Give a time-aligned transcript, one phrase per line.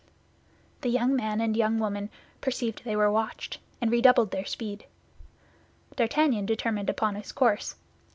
[0.81, 2.09] The young man and young woman
[2.41, 4.85] perceived they were watched, and redoubled their speed.
[5.95, 7.75] D'Artagnan determined upon his course.